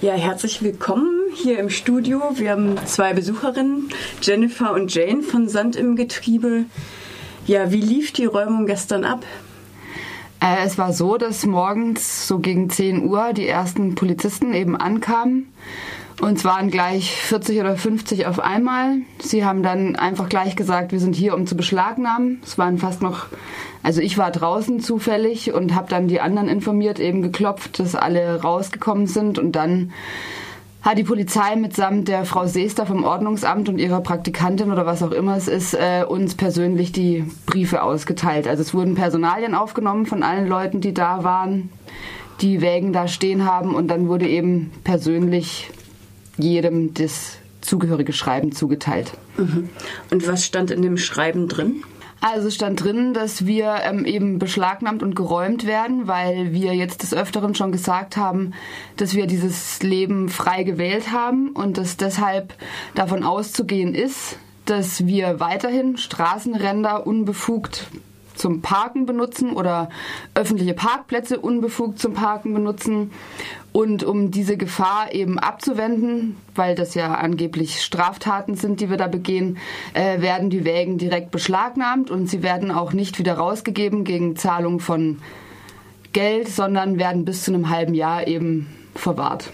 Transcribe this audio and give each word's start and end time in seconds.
Ja, 0.00 0.12
herzlich 0.12 0.62
willkommen 0.62 1.10
hier 1.34 1.58
im 1.58 1.70
Studio. 1.70 2.22
Wir 2.34 2.52
haben 2.52 2.76
zwei 2.86 3.14
Besucherinnen, 3.14 3.88
Jennifer 4.22 4.72
und 4.72 4.94
Jane 4.94 5.22
von 5.22 5.48
Sand 5.48 5.74
im 5.74 5.96
Getriebe. 5.96 6.66
Ja, 7.48 7.72
wie 7.72 7.80
lief 7.80 8.12
die 8.12 8.26
Räumung 8.26 8.66
gestern 8.66 9.04
ab? 9.04 9.24
Äh, 10.40 10.64
es 10.64 10.78
war 10.78 10.92
so, 10.92 11.16
dass 11.16 11.44
morgens 11.44 12.28
so 12.28 12.38
gegen 12.38 12.70
10 12.70 13.06
Uhr 13.06 13.32
die 13.32 13.48
ersten 13.48 13.96
Polizisten 13.96 14.54
eben 14.54 14.76
ankamen. 14.76 15.52
Und 16.20 16.38
zwar 16.38 16.64
gleich 16.66 17.12
40 17.12 17.60
oder 17.60 17.76
50 17.76 18.26
auf 18.26 18.40
einmal. 18.40 18.96
Sie 19.20 19.44
haben 19.44 19.62
dann 19.62 19.94
einfach 19.94 20.28
gleich 20.28 20.56
gesagt, 20.56 20.90
wir 20.90 20.98
sind 20.98 21.14
hier, 21.14 21.34
um 21.34 21.46
zu 21.46 21.56
beschlagnahmen. 21.56 22.40
Es 22.42 22.58
waren 22.58 22.78
fast 22.78 23.02
noch, 23.02 23.26
also 23.84 24.00
ich 24.00 24.18
war 24.18 24.32
draußen 24.32 24.80
zufällig 24.80 25.52
und 25.52 25.76
habe 25.76 25.88
dann 25.88 26.08
die 26.08 26.20
anderen 26.20 26.48
informiert, 26.48 26.98
eben 26.98 27.22
geklopft, 27.22 27.78
dass 27.78 27.94
alle 27.94 28.42
rausgekommen 28.42 29.06
sind. 29.06 29.38
Und 29.38 29.52
dann 29.52 29.92
hat 30.82 30.98
die 30.98 31.04
Polizei 31.04 31.54
mitsamt 31.54 32.08
der 32.08 32.24
Frau 32.24 32.46
Seester 32.46 32.84
vom 32.84 33.04
Ordnungsamt 33.04 33.68
und 33.68 33.78
ihrer 33.78 34.00
Praktikantin 34.00 34.72
oder 34.72 34.86
was 34.86 35.04
auch 35.04 35.12
immer 35.12 35.36
es 35.36 35.46
ist, 35.46 35.74
äh, 35.74 36.04
uns 36.06 36.34
persönlich 36.34 36.90
die 36.90 37.30
Briefe 37.46 37.82
ausgeteilt. 37.82 38.48
Also 38.48 38.62
es 38.62 38.74
wurden 38.74 38.96
Personalien 38.96 39.54
aufgenommen 39.54 40.06
von 40.06 40.24
allen 40.24 40.48
Leuten, 40.48 40.80
die 40.80 40.94
da 40.94 41.22
waren, 41.22 41.70
die 42.40 42.60
Wägen 42.60 42.92
da 42.92 43.06
stehen 43.06 43.44
haben 43.44 43.74
und 43.74 43.88
dann 43.88 44.08
wurde 44.08 44.28
eben 44.28 44.72
persönlich 44.82 45.70
jedem 46.38 46.94
das 46.94 47.38
zugehörige 47.60 48.12
Schreiben 48.12 48.52
zugeteilt. 48.52 49.12
Mhm. 49.36 49.68
Und 50.10 50.26
was 50.26 50.44
stand 50.44 50.70
in 50.70 50.82
dem 50.82 50.96
Schreiben 50.96 51.48
drin? 51.48 51.82
Also 52.20 52.50
stand 52.50 52.82
drin, 52.82 53.14
dass 53.14 53.46
wir 53.46 53.76
ähm, 53.84 54.04
eben 54.04 54.40
beschlagnahmt 54.40 55.04
und 55.04 55.14
geräumt 55.14 55.66
werden, 55.66 56.08
weil 56.08 56.52
wir 56.52 56.74
jetzt 56.74 57.02
des 57.02 57.14
Öfteren 57.14 57.54
schon 57.54 57.70
gesagt 57.70 58.16
haben, 58.16 58.54
dass 58.96 59.14
wir 59.14 59.26
dieses 59.26 59.80
Leben 59.82 60.28
frei 60.28 60.64
gewählt 60.64 61.12
haben 61.12 61.50
und 61.50 61.78
dass 61.78 61.96
deshalb 61.96 62.54
davon 62.96 63.22
auszugehen 63.22 63.94
ist, 63.94 64.36
dass 64.64 65.06
wir 65.06 65.38
weiterhin 65.38 65.96
Straßenränder 65.96 67.06
unbefugt 67.06 67.86
zum 68.38 68.62
Parken 68.62 69.06
benutzen 69.06 69.52
oder 69.52 69.88
öffentliche 70.34 70.74
Parkplätze 70.74 71.38
unbefugt 71.38 71.98
zum 71.98 72.14
Parken 72.14 72.54
benutzen. 72.54 73.10
Und 73.72 74.02
um 74.02 74.30
diese 74.30 74.56
Gefahr 74.56 75.12
eben 75.12 75.38
abzuwenden, 75.38 76.36
weil 76.54 76.74
das 76.74 76.94
ja 76.94 77.14
angeblich 77.14 77.82
Straftaten 77.82 78.54
sind, 78.54 78.80
die 78.80 78.90
wir 78.90 78.96
da 78.96 79.06
begehen, 79.06 79.58
äh, 79.94 80.20
werden 80.20 80.50
die 80.50 80.64
Wägen 80.64 80.98
direkt 80.98 81.30
beschlagnahmt 81.30 82.10
und 82.10 82.28
sie 82.28 82.42
werden 82.42 82.70
auch 82.70 82.92
nicht 82.92 83.18
wieder 83.18 83.34
rausgegeben 83.34 84.04
gegen 84.04 84.36
Zahlung 84.36 84.80
von 84.80 85.18
Geld, 86.12 86.48
sondern 86.48 86.98
werden 86.98 87.24
bis 87.24 87.44
zu 87.44 87.52
einem 87.52 87.68
halben 87.68 87.94
Jahr 87.94 88.26
eben 88.26 88.66
verwahrt. 88.94 89.50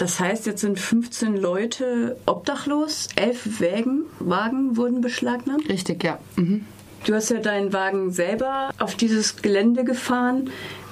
Das 0.00 0.18
heißt, 0.18 0.46
jetzt 0.46 0.62
sind 0.62 0.78
15 0.78 1.36
Leute 1.36 2.16
obdachlos, 2.24 3.08
elf 3.16 3.60
Wägen, 3.60 4.04
Wagen 4.18 4.78
wurden 4.78 5.02
beschlagnahmt? 5.02 5.68
Richtig, 5.68 6.02
ja. 6.02 6.18
Mhm. 6.36 6.64
Du 7.04 7.14
hast 7.14 7.30
ja 7.30 7.38
deinen 7.38 7.72
Wagen 7.72 8.10
selber 8.10 8.70
auf 8.78 8.94
dieses 8.94 9.36
Gelände 9.36 9.84
gefahren 9.84 10.50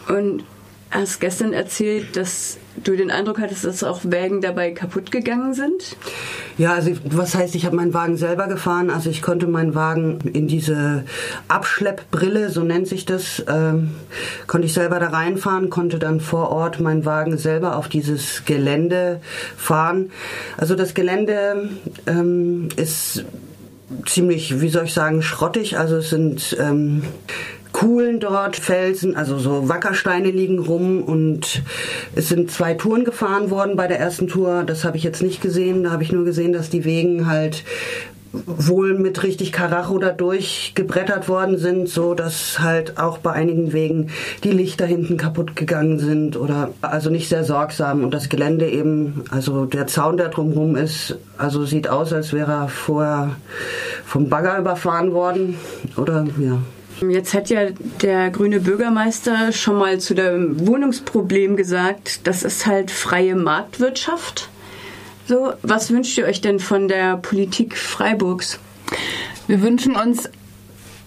und 0.09 0.45
hast 0.91 1.21
gestern 1.21 1.53
erzählt, 1.53 2.17
dass 2.17 2.57
du 2.83 2.97
den 2.97 3.11
Eindruck 3.11 3.41
hattest, 3.41 3.65
dass 3.65 3.85
auch 3.85 4.01
Wägen 4.05 4.41
dabei 4.41 4.71
kaputt 4.71 5.11
gegangen 5.11 5.53
sind? 5.53 5.97
Ja, 6.57 6.75
also 6.75 6.93
was 7.05 7.35
heißt, 7.35 7.55
ich 7.55 7.67
habe 7.67 7.77
meinen 7.77 7.93
Wagen 7.93 8.17
selber 8.17 8.47
gefahren. 8.47 8.91
Also 8.91 9.11
ich 9.11 9.21
konnte 9.21 9.47
meinen 9.47 9.75
Wagen 9.75 10.21
in 10.33 10.49
diese 10.49 11.05
Abschleppbrille, 11.49 12.51
so 12.51 12.63
nennt 12.63 12.89
sich 12.89 13.05
das, 13.05 13.45
ähm, 13.49 13.91
konnte 14.47 14.67
ich 14.67 14.73
selber 14.73 14.99
da 14.99 15.09
reinfahren, 15.09 15.71
konnte 15.71 15.99
dann 15.99 16.21
vor 16.21 16.51
Ort 16.51 16.81
meinen 16.81 17.05
Wagen 17.05 17.37
selber 17.37 17.77
auf 17.77 17.89
dieses 17.89 18.45
Gelände 18.45 19.21
fahren. 19.57 20.11
Also 20.57 20.75
das 20.75 20.95
Gelände 20.95 21.69
ähm, 22.07 22.69
ist 22.77 23.25
ziemlich, 24.07 24.61
wie 24.61 24.69
soll 24.69 24.85
ich 24.85 24.95
sagen, 24.95 25.23
schrottig. 25.23 25.79
Also 25.79 25.97
es 25.97 26.11
sind 26.11 26.57
ähm, 26.61 27.03
Kuhlen 27.73 28.19
dort, 28.19 28.57
Felsen, 28.57 29.15
also 29.15 29.39
so 29.39 29.69
Wackersteine 29.69 30.31
liegen 30.31 30.59
rum 30.59 31.03
und 31.03 31.63
es 32.15 32.29
sind 32.29 32.51
zwei 32.51 32.75
Touren 32.75 33.05
gefahren 33.05 33.51
worden 33.51 33.77
bei 33.77 33.87
der 33.87 34.01
ersten 34.01 34.27
Tour. 34.27 34.65
Das 34.65 34.85
habe 34.85 34.97
ich 34.97 35.05
jetzt 35.05 35.23
nicht 35.23 35.41
gesehen. 35.41 35.85
Da 35.85 35.91
habe 35.91 36.03
ich 36.03 36.11
nur 36.11 36.25
gesehen, 36.25 36.53
dass 36.53 36.71
die 36.71 36.85
Wegen 36.85 37.27
halt 37.27 37.65
wohl 38.33 38.99
mit 38.99 39.23
richtig 39.23 39.53
Karacho 39.53 39.99
da 39.99 40.11
durchgebrettert 40.11 41.29
worden 41.29 41.59
sind, 41.59 41.89
so 41.89 42.15
dass 42.15 42.59
halt 42.61 42.99
auch 42.99 43.19
bei 43.19 43.33
einigen 43.33 43.73
Wegen 43.73 44.11
die 44.45 44.51
Lichter 44.51 44.87
hinten 44.87 45.17
kaputt 45.17 45.57
gegangen 45.57 45.99
sind 45.99 46.37
oder 46.37 46.71
also 46.83 47.11
nicht 47.11 47.29
sehr 47.29 47.45
sorgsam 47.45 48.05
und 48.05 48.13
das 48.13 48.29
Gelände 48.29 48.69
eben, 48.69 49.25
also 49.31 49.65
der 49.65 49.87
Zaun, 49.87 50.17
der 50.17 50.29
drumherum 50.29 50.77
ist, 50.77 51.19
also 51.37 51.65
sieht 51.65 51.89
aus, 51.89 52.13
als 52.13 52.33
wäre 52.33 52.53
er 52.53 52.69
vorher 52.69 53.37
vom 54.05 54.29
Bagger 54.29 54.59
überfahren 54.59 55.13
worden 55.13 55.57
oder 55.97 56.27
ja. 56.39 56.59
Jetzt 57.09 57.33
hat 57.33 57.49
ja 57.49 57.61
der 58.03 58.31
grüne 58.31 58.59
Bürgermeister 58.59 59.53
schon 59.53 59.77
mal 59.77 59.99
zu 59.99 60.15
dem 60.15 60.67
Wohnungsproblem 60.67 61.57
gesagt, 61.57 62.27
das 62.27 62.43
ist 62.43 62.67
halt 62.67 62.91
freie 62.91 63.37
Marktwirtschaft. 63.37 64.49
So, 65.29 65.53
was 65.61 65.91
wünscht 65.91 66.17
ihr 66.17 66.25
euch 66.25 66.41
denn 66.41 66.59
von 66.59 66.89
der 66.89 67.19
Politik 67.19 67.77
Freiburgs? 67.77 68.59
Wir 69.47 69.61
wünschen 69.61 69.95
uns, 69.95 70.31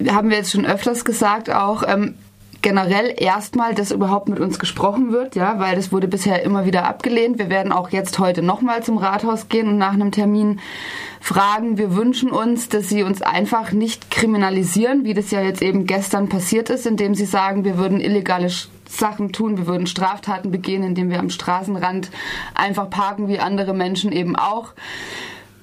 haben 0.07 0.29
wir 0.29 0.37
jetzt 0.37 0.51
schon 0.51 0.63
öfters 0.63 1.05
gesagt, 1.05 1.49
auch 1.49 1.81
ähm, 1.87 2.13
generell 2.61 3.13
erstmal, 3.17 3.73
dass 3.73 3.91
überhaupt 3.91 4.29
mit 4.29 4.39
uns 4.39 4.59
gesprochen 4.59 5.11
wird, 5.11 5.35
ja, 5.35 5.59
weil 5.59 5.75
das 5.75 5.91
wurde 5.91 6.07
bisher 6.07 6.43
immer 6.43 6.65
wieder 6.65 6.85
abgelehnt. 6.85 7.39
Wir 7.39 7.49
werden 7.49 7.71
auch 7.71 7.89
jetzt 7.89 8.19
heute 8.19 8.41
nochmal 8.41 8.83
zum 8.83 8.97
Rathaus 8.97 9.49
gehen 9.49 9.67
und 9.67 9.77
nach 9.77 9.93
einem 9.93 10.11
Termin 10.11 10.59
fragen. 11.19 11.77
Wir 11.77 11.95
wünschen 11.95 12.31
uns, 12.31 12.69
dass 12.69 12.89
sie 12.89 13.03
uns 13.03 13.21
einfach 13.21 13.71
nicht 13.71 14.11
kriminalisieren, 14.11 15.03
wie 15.03 15.13
das 15.13 15.31
ja 15.31 15.41
jetzt 15.41 15.61
eben 15.61 15.85
gestern 15.85 16.29
passiert 16.29 16.69
ist, 16.69 16.85
indem 16.85 17.15
sie 17.15 17.25
sagen, 17.25 17.63
wir 17.63 17.77
würden 17.77 17.99
illegale 17.99 18.49
Sachen 18.87 19.31
tun, 19.31 19.57
wir 19.57 19.67
würden 19.67 19.87
Straftaten 19.87 20.51
begehen, 20.51 20.83
indem 20.83 21.09
wir 21.09 21.19
am 21.19 21.29
Straßenrand 21.29 22.11
einfach 22.53 22.89
parken 22.89 23.27
wie 23.27 23.39
andere 23.39 23.73
Menschen 23.73 24.11
eben 24.11 24.35
auch. 24.35 24.73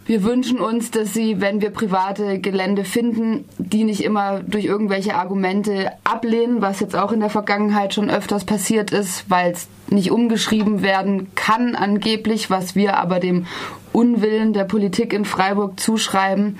Wir 0.08 0.22
wünschen 0.22 0.58
uns, 0.58 0.90
dass 0.90 1.12
sie, 1.12 1.42
wenn 1.42 1.60
wir 1.60 1.68
private 1.68 2.38
Gelände 2.38 2.84
finden, 2.84 3.44
die 3.58 3.84
nicht 3.84 4.02
immer 4.02 4.40
durch 4.40 4.64
irgendwelche 4.64 5.14
Argumente 5.14 5.92
ablehnen, 6.02 6.62
was 6.62 6.80
jetzt 6.80 6.96
auch 6.96 7.12
in 7.12 7.20
der 7.20 7.28
Vergangenheit 7.28 7.92
schon 7.92 8.08
öfters 8.08 8.46
passiert 8.46 8.90
ist, 8.90 9.28
weil 9.28 9.52
es 9.52 9.68
nicht 9.90 10.10
umgeschrieben 10.10 10.82
werden 10.82 11.34
kann 11.34 11.74
angeblich, 11.74 12.50
was 12.50 12.74
wir 12.74 12.96
aber 12.98 13.20
dem 13.20 13.46
Unwillen 13.92 14.52
der 14.52 14.64
Politik 14.64 15.12
in 15.12 15.24
Freiburg 15.24 15.80
zuschreiben. 15.80 16.58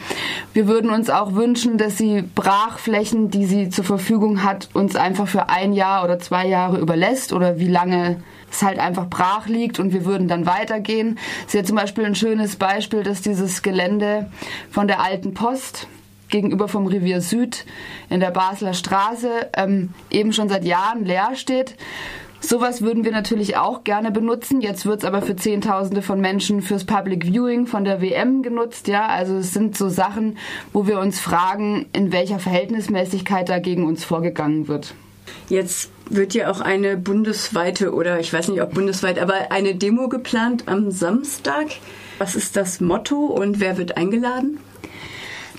Wir 0.54 0.66
würden 0.66 0.90
uns 0.90 1.10
auch 1.10 1.34
wünschen, 1.34 1.78
dass 1.78 1.98
sie 1.98 2.22
Brachflächen, 2.22 3.30
die 3.30 3.44
sie 3.44 3.68
zur 3.68 3.84
Verfügung 3.84 4.42
hat, 4.42 4.70
uns 4.72 4.96
einfach 4.96 5.28
für 5.28 5.48
ein 5.48 5.72
Jahr 5.72 6.04
oder 6.04 6.18
zwei 6.18 6.46
Jahre 6.46 6.78
überlässt 6.78 7.32
oder 7.32 7.58
wie 7.58 7.68
lange 7.68 8.22
es 8.50 8.62
halt 8.62 8.78
einfach 8.78 9.08
brach 9.08 9.46
liegt 9.46 9.78
und 9.78 9.92
wir 9.92 10.04
würden 10.04 10.26
dann 10.26 10.46
weitergehen. 10.46 11.18
Ist 11.46 11.54
ja 11.54 11.64
zum 11.64 11.76
Beispiel 11.76 12.06
ein 12.06 12.14
schönes 12.14 12.56
Beispiel, 12.56 13.02
dass 13.02 13.20
dieses 13.20 13.62
Gelände 13.62 14.30
von 14.70 14.88
der 14.88 15.00
alten 15.00 15.34
Post 15.34 15.86
gegenüber 16.30 16.68
vom 16.68 16.86
Revier 16.86 17.20
Süd 17.20 17.64
in 18.10 18.20
der 18.20 18.30
Basler 18.30 18.74
Straße 18.74 19.50
ähm, 19.54 19.90
eben 20.10 20.32
schon 20.32 20.48
seit 20.48 20.64
Jahren 20.64 21.04
leer 21.04 21.30
steht 21.34 21.74
Sowas 22.48 22.81
würden 22.81 23.04
wir 23.04 23.12
natürlich 23.12 23.59
auch 23.59 23.84
gerne 23.84 24.10
benutzen. 24.10 24.62
Jetzt 24.62 24.86
wird 24.86 25.00
es 25.00 25.04
aber 25.04 25.20
für 25.20 25.36
Zehntausende 25.36 26.00
von 26.00 26.19
Menschen 26.19 26.62
fürs 26.62 26.84
Public 26.84 27.26
Viewing 27.26 27.66
von 27.66 27.84
der 27.84 28.00
WM 28.00 28.42
genutzt. 28.42 28.88
Ja, 28.88 29.04
also 29.04 29.36
es 29.36 29.53
sind 29.53 29.76
so 29.76 29.91
Sachen, 29.91 30.38
wo 30.72 30.87
wir 30.87 30.98
uns 30.98 31.20
fragen, 31.20 31.84
in 31.92 32.10
welcher 32.10 32.38
Verhältnismäßigkeit 32.38 33.50
dagegen 33.50 33.84
uns 33.84 34.03
vorgegangen 34.03 34.66
wird. 34.66 34.94
Jetzt 35.50 35.91
wird 36.08 36.32
ja 36.32 36.50
auch 36.50 36.62
eine 36.62 36.97
bundesweite 36.97 37.92
oder 37.92 38.19
ich 38.19 38.32
weiß 38.32 38.48
nicht, 38.48 38.62
ob 38.62 38.72
bundesweit, 38.72 39.19
aber 39.19 39.53
eine 39.53 39.75
Demo 39.75 40.08
geplant 40.08 40.69
am 40.69 40.91
Samstag. 40.91 41.67
Was 42.17 42.34
ist 42.34 42.56
das 42.56 42.81
Motto 42.81 43.26
und 43.26 43.61
wer 43.61 43.76
wird 43.76 43.99
eingeladen? 43.99 44.58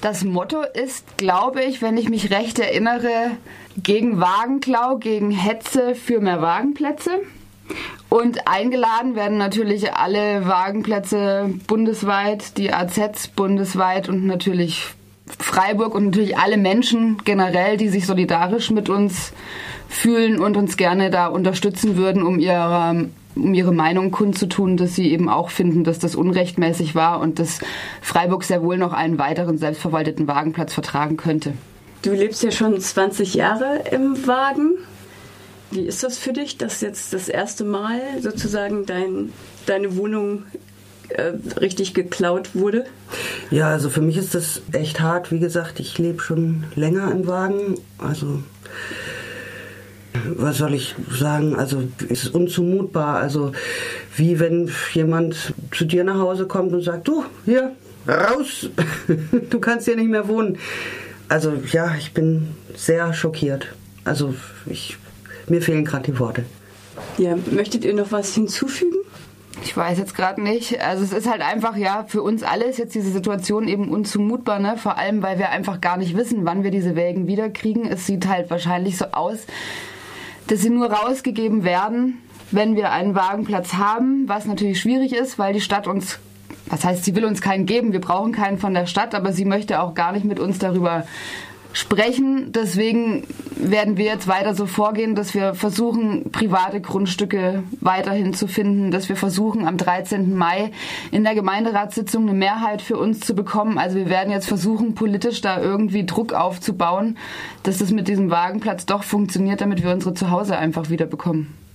Das 0.01 0.24
Motto 0.24 0.62
ist, 0.62 1.18
glaube 1.18 1.62
ich, 1.63 1.81
wenn 1.81 1.98
ich 1.98 2.10
mich 2.10 2.31
recht 2.31 2.57
erinnere, 2.60 3.31
gegen 3.75 4.19
Wagenklau, 4.19 4.98
gegen 4.98 5.31
Hetze 5.31 5.94
für 5.94 6.22
mehr 6.22 6.42
Wagenplätze. 6.42 7.19
Und 8.07 8.48
eingeladen 8.48 9.16
werden 9.16 9.38
natürlich 9.38 9.94
alle 9.94 10.48
Wagenplätze 10.48 11.54
bundesweit, 11.68 12.57
die 12.57 12.74
AZs 12.74 13.28
bundesweit 13.28 14.10
und 14.10 14.25
natürlich 14.25 14.88
Freiburg 15.38 15.96
und 15.96 16.06
natürlich 16.06 16.38
alle 16.38 16.58
Menschen 16.58 17.18
generell, 17.24 17.78
die 17.78 17.90
sich 17.90 18.06
solidarisch 18.06 18.72
mit 18.72 18.90
uns 18.90 19.34
fühlen 19.88 20.40
und 20.40 20.58
uns 20.58 20.78
gerne 20.78 21.10
da 21.10 21.28
unterstützen 21.28 21.98
würden, 21.98 22.24
um 22.24 22.40
ihre, 22.40 23.10
um 23.36 23.54
ihre 23.54 23.74
Meinung 23.74 24.12
kundzutun, 24.12 24.78
dass 24.78 24.96
sie 24.96 25.12
eben 25.12 25.30
auch 25.30 25.50
finden, 25.50 25.84
dass 25.84 26.00
das 26.00 26.16
unrechtmäßig 26.16 26.96
war 26.96 27.20
und 27.20 27.40
dass 27.40 27.60
Freiburg 28.02 28.44
sehr 28.44 28.64
wohl 28.64 28.78
noch 28.78 28.94
einen 28.94 29.18
weiteren 29.18 29.58
selbstverwalteten 29.58 30.28
Wagenplatz 30.28 30.74
vertragen 30.74 31.18
könnte. 31.18 31.54
Du 32.02 32.12
lebst 32.12 32.44
ja 32.44 32.52
schon 32.52 32.80
20 32.80 33.34
Jahre 33.34 33.84
im 33.92 34.25
Wagen. 34.25 34.75
Wie 35.72 35.82
ist 35.82 36.04
das 36.04 36.18
für 36.18 36.34
dich, 36.34 36.58
dass 36.58 36.82
jetzt 36.82 37.14
das 37.14 37.28
erste 37.30 37.64
Mal 37.64 38.00
sozusagen 38.22 38.86
dein 38.86 39.32
deine 39.70 39.96
Wohnung 39.96 40.44
äh, 41.10 41.34
richtig 41.60 41.94
geklaut 41.94 42.56
wurde? 42.56 42.86
Ja, 43.52 43.70
also 43.70 43.90
für 43.90 44.02
mich 44.02 44.18
ist 44.18 44.36
das 44.36 44.62
echt 44.72 45.00
hart. 45.00 45.32
Wie 45.32 45.40
gesagt, 45.40 45.80
ich 45.80 45.98
lebe 45.98 46.22
schon 46.22 46.66
länger 46.76 47.12
im 47.12 47.28
Wagen. 47.28 47.76
Also 47.98 48.44
was 50.36 50.58
soll 50.58 50.74
ich 50.74 50.96
sagen? 51.12 51.56
Also 51.56 51.84
ist 52.08 52.34
unzumutbar. 52.34 53.18
Also 53.18 53.52
wie 54.16 54.40
wenn 54.40 54.72
jemand 54.94 55.54
zu 55.72 55.86
dir 55.86 56.04
nach 56.04 56.20
Hause 56.20 56.46
kommt 56.46 56.74
und 56.74 56.82
sagt, 56.82 57.08
du 57.08 57.24
hier 57.46 57.72
raus, 58.08 58.70
du 59.50 59.60
kannst 59.60 59.86
hier 59.86 59.96
nicht 59.96 60.10
mehr 60.10 60.28
wohnen. 60.28 60.58
Also 61.28 61.54
ja, 61.72 61.96
ich 61.98 62.14
bin 62.14 62.50
sehr 62.76 63.14
schockiert. 63.14 63.68
Also 64.04 64.34
ich, 64.66 64.98
mir 65.48 65.62
fehlen 65.62 65.86
gerade 65.86 66.12
die 66.12 66.20
Worte. 66.20 66.44
Ja, 67.18 67.36
möchtet 67.52 67.86
ihr 67.86 67.94
noch 67.94 68.12
was 68.12 68.34
hinzufügen? 68.34 68.99
Ich 69.69 69.77
weiß 69.77 70.00
jetzt 70.00 70.16
gerade 70.16 70.42
nicht. 70.42 70.81
Also 70.81 71.04
es 71.04 71.13
ist 71.13 71.30
halt 71.30 71.44
einfach, 71.44 71.77
ja, 71.77 72.04
für 72.07 72.24
uns 72.24 72.42
alle 72.42 72.71
jetzt 72.71 72.95
diese 72.95 73.12
Situation 73.12 73.68
eben 73.68 73.92
unzumutbar, 73.92 74.57
ne? 74.57 74.77
Vor 74.77 74.98
allem, 74.98 75.21
weil 75.21 75.38
wir 75.38 75.51
einfach 75.51 75.80
gar 75.80 75.95
nicht 75.95 76.18
wissen, 76.18 76.44
wann 76.44 76.63
wir 76.63 76.71
diese 76.71 76.95
Wägen 76.95 77.27
wiederkriegen. 77.27 77.86
Es 77.86 78.07
sieht 78.07 78.27
halt 78.27 78.50
wahrscheinlich 78.50 78.98
so 78.98 79.06
aus, 79.12 79.45
dass 80.48 80.62
sie 80.62 80.71
nur 80.71 80.92
rausgegeben 80.92 81.63
werden, 81.63 82.18
wenn 82.50 82.75
wir 82.75 82.92
einen 82.92 83.13
Wagenplatz 83.13 83.75
haben, 83.75 84.27
was 84.27 84.45
natürlich 84.45 84.81
schwierig 84.81 85.13
ist, 85.13 85.38
weil 85.38 85.54
die 85.54 85.62
Stadt 85.62 85.86
uns, 85.86 86.18
was 86.65 86.83
heißt, 86.83 87.06
sie 87.06 87.15
will 87.15 87.25
uns 87.25 87.39
keinen 87.39 87.68
geben, 87.68 87.94
wir 87.94 88.01
brauchen 88.01 88.31
keinen 88.31 88.57
von 88.57 88.74
der 88.74 88.88
Stadt, 88.88 89.13
aber 89.13 89.33
sie 89.33 89.45
möchte 89.45 89.81
auch 89.81 89.94
gar 89.94 90.13
nicht 90.13 90.25
mit 90.25 90.39
uns 90.39 90.57
darüber 90.57 91.06
sprechen. 91.74 92.51
Deswegen 92.51 93.25
werden 93.56 93.98
wir 93.98 94.06
jetzt 94.06 94.27
weiter 94.27 94.56
so 94.56 94.66
vorgehen, 94.66 95.16
dass 95.16 95.33
wir 95.33 95.54
versuchen, 95.54 96.31
private 96.31 96.81
Grundstücke 96.81 97.63
weiterhin 97.81 98.33
zu 98.33 98.48
finden, 98.48 98.92
dass 98.92 99.10
wir 99.10 99.16
versuchen, 99.16 99.68
am 99.68 99.77
13. 99.77 100.36
Mai 100.36 100.71
in 101.12 101.24
der 101.24 101.36
Gemeinderatssitzung 101.36 102.24
eine 102.24 102.38
Mehrheit 102.38 102.81
für 102.81 102.98
uns 102.98 103.19
zu 103.19 103.36
bekommen. 103.36 103.77
Also 103.77 103.98
wir 103.98 104.10
werden 104.10 104.31
jetzt 104.31 104.48
versuchen, 104.48 104.95
politisch 104.95 105.42
da 105.42 105.62
irgendwie 105.62 106.06
Druck 106.06 106.33
aufzubauen, 106.33 107.18
dass 107.63 107.77
das 107.77 107.92
mit 107.92 108.07
diesem 108.07 108.31
Wagenplatz 108.31 108.86
doch 108.86 109.04
funktioniert, 109.04 109.62
damit 109.62 109.83
wir 109.83 109.92
unsere 109.92 110.13
Zuhause 110.13 110.57
einfach 110.57 110.89
wieder 110.89 111.06
bekommen. 111.06 111.60